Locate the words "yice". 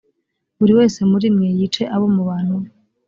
1.57-1.83